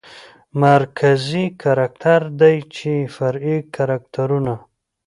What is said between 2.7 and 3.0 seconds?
چې